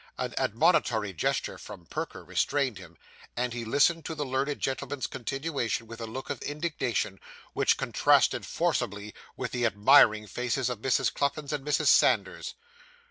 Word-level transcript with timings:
An 0.17 0.33
admonitory 0.39 1.13
gesture 1.13 1.59
from 1.59 1.85
Perker 1.85 2.23
restrained 2.25 2.79
him, 2.79 2.97
and 3.37 3.53
he 3.53 3.63
listened 3.63 4.03
to 4.05 4.15
the 4.15 4.25
learned 4.25 4.59
gentleman's 4.59 5.05
continuation 5.05 5.85
with 5.85 6.01
a 6.01 6.07
look 6.07 6.31
of 6.31 6.41
indignation, 6.41 7.19
which 7.53 7.77
contrasted 7.77 8.43
forcibly 8.43 9.13
with 9.37 9.51
the 9.51 9.63
admiring 9.63 10.25
faces 10.25 10.71
of 10.71 10.79
Mrs. 10.81 11.13
Cluppins 11.13 11.53
and 11.53 11.63
Mrs. 11.63 11.85
Sanders. 11.89 12.55